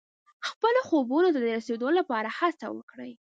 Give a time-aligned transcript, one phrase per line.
[0.47, 3.11] خپلو خوبونو ته د رسیدو لپاره هڅه وکړئ.